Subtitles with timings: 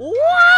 [0.00, 0.49] Wow!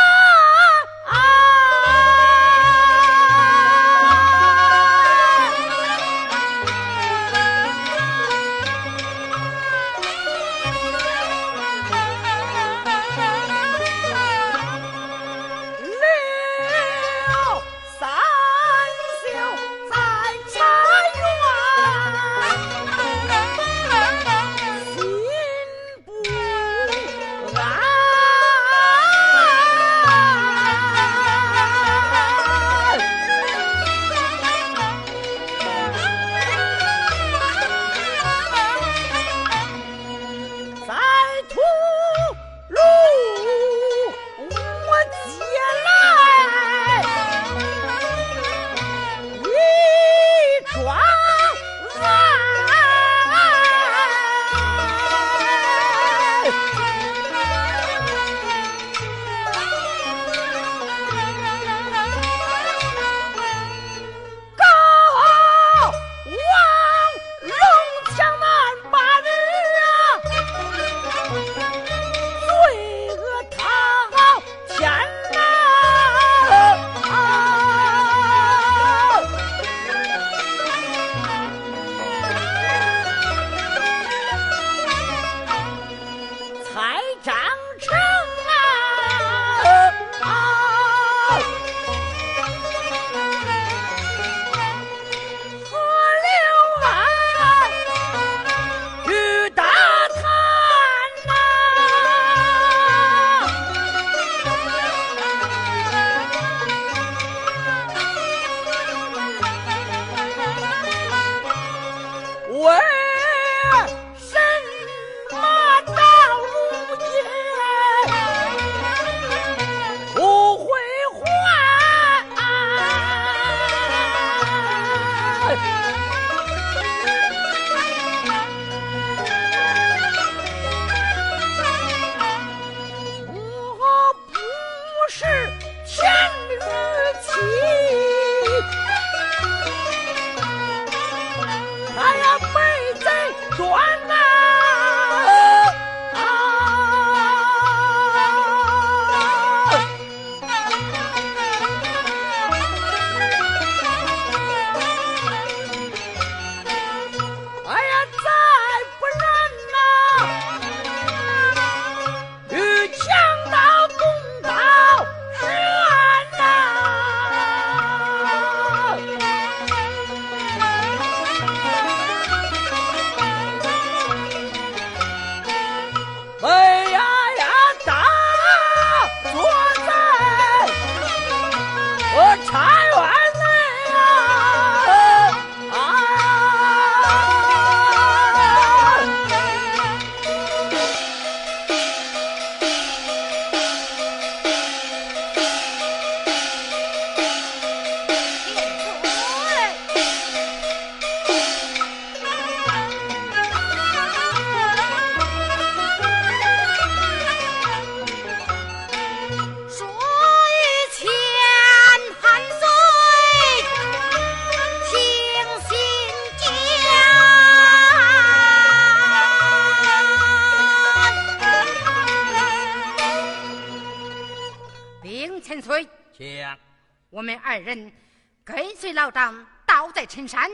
[228.92, 230.50] 老张倒在陈山，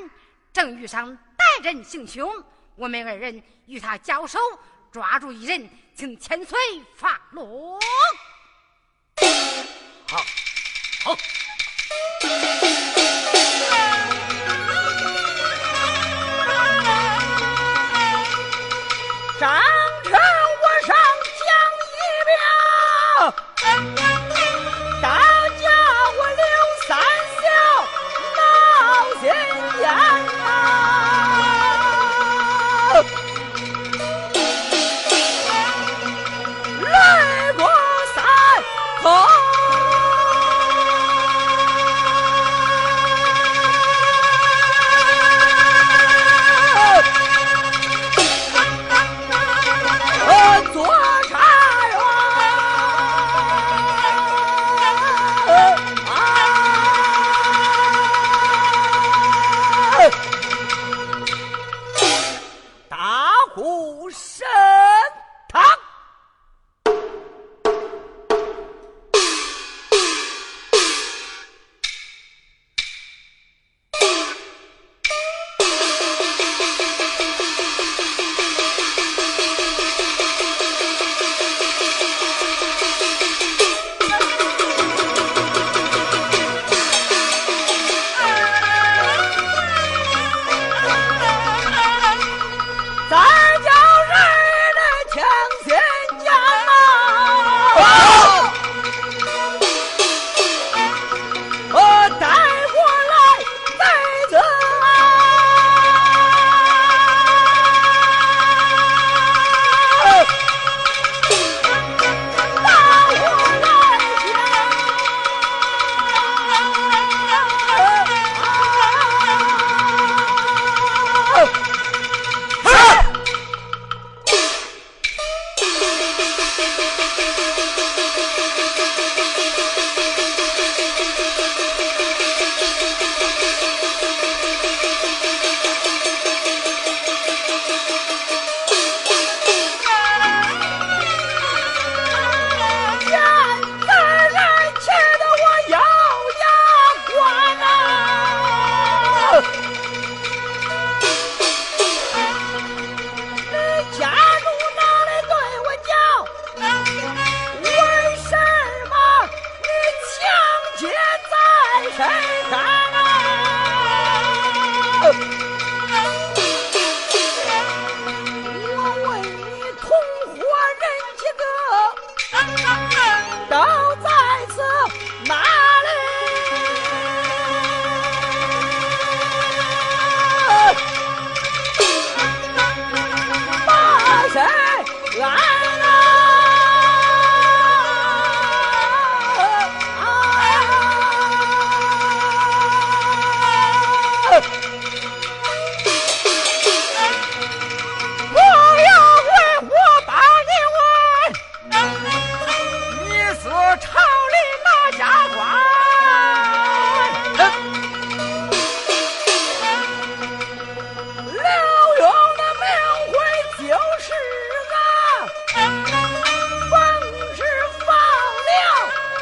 [0.52, 2.30] 正遇上歹人行凶，
[2.76, 4.38] 我们二人与他交手，
[4.92, 6.58] 抓住一人，请千岁
[6.96, 7.78] 发落。
[10.06, 10.24] 好，
[11.04, 11.16] 好。
[39.10, 39.37] Oh!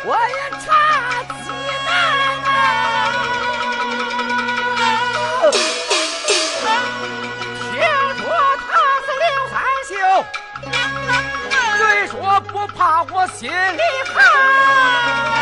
[0.08, 0.66] 我也查
[1.24, 1.50] 起
[1.84, 1.90] 来
[2.46, 2.48] 啊。
[7.72, 7.74] 听
[8.16, 8.22] 说
[8.62, 8.70] 他
[9.02, 9.54] 是刘三
[9.84, 9.90] 秀，
[11.76, 13.82] 虽说不怕，我心里
[14.14, 15.35] 怕。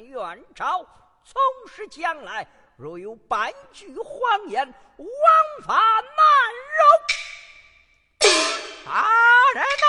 [0.00, 0.86] 元朝
[1.24, 2.46] 从使将来
[2.76, 5.08] 若有半句谎言枉
[5.66, 6.04] 法难
[6.78, 6.82] 容。
[8.84, 9.06] 大
[9.54, 9.86] 人呐！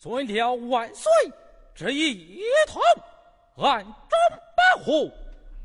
[0.00, 1.12] 遵了万岁
[1.74, 2.80] 之意，一同
[3.62, 3.92] 暗中
[4.56, 5.12] 保护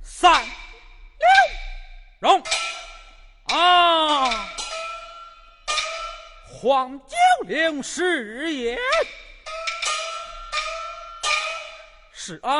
[0.01, 0.51] 三六
[2.19, 2.43] 荣
[3.45, 4.49] 啊！
[6.45, 7.15] 黄九
[7.47, 8.77] 龄是也，
[12.11, 12.57] 是啊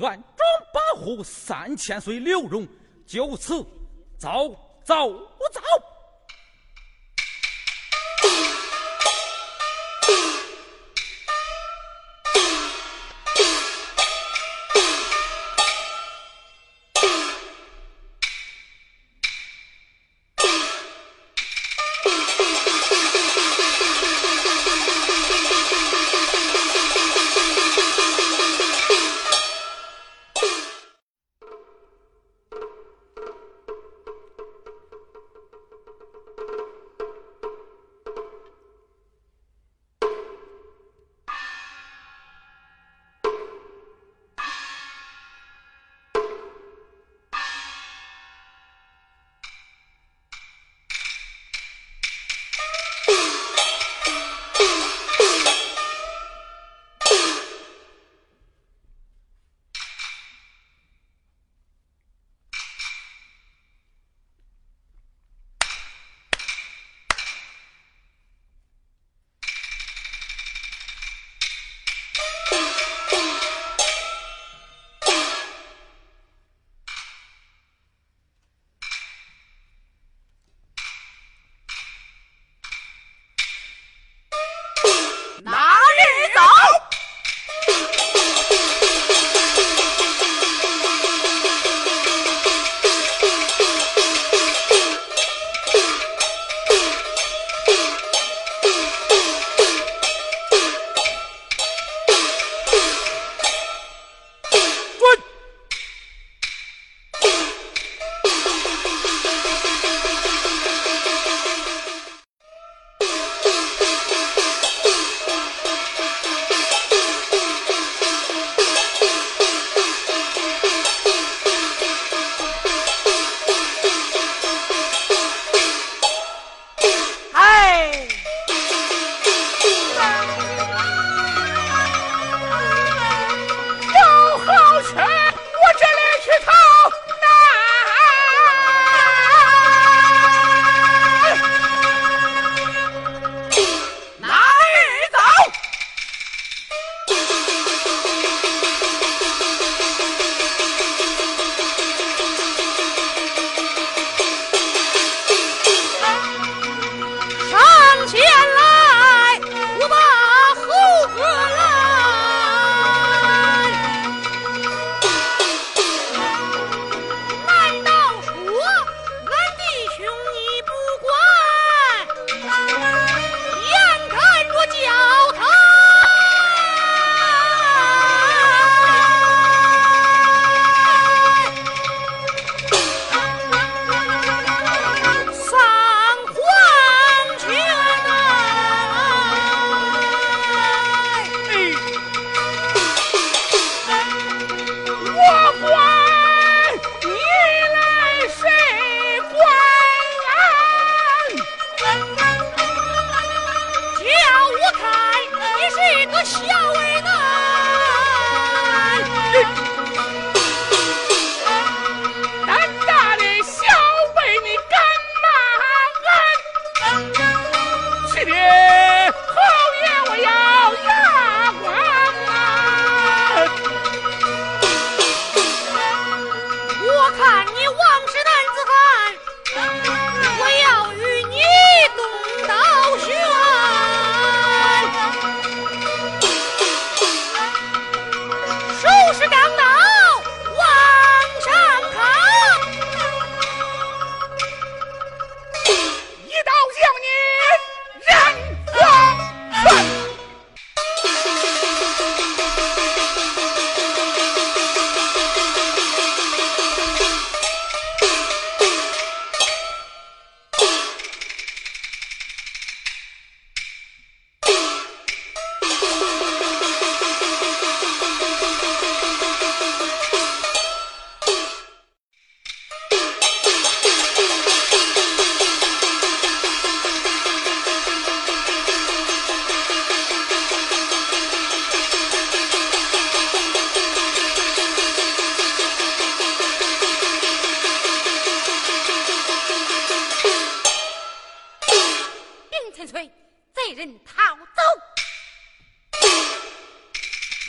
[0.00, 2.66] 暗中保护三千岁刘荣，
[3.06, 3.62] 就此
[4.16, 4.48] 早
[4.82, 5.06] 早。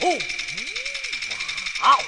[0.01, 0.17] Oh!
[1.83, 2.01] Uau!